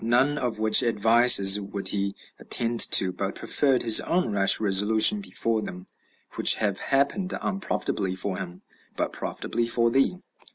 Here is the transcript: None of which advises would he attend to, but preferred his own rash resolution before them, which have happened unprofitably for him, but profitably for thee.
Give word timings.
None 0.03 0.39
of 0.39 0.57
which 0.57 0.81
advises 0.81 1.59
would 1.61 1.89
he 1.89 2.15
attend 2.39 2.79
to, 2.79 3.11
but 3.11 3.35
preferred 3.35 3.83
his 3.83 3.99
own 4.01 4.31
rash 4.31 4.59
resolution 4.59 5.21
before 5.21 5.61
them, 5.61 5.85
which 6.37 6.55
have 6.55 6.79
happened 6.79 7.37
unprofitably 7.39 8.15
for 8.15 8.37
him, 8.37 8.63
but 8.97 9.13
profitably 9.13 9.67
for 9.67 9.91
thee. 9.91 10.17